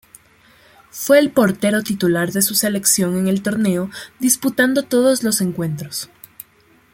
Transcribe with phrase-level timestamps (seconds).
[0.89, 6.09] Fue el portero titular de su selección en el torneo, disputando todos los encuentros.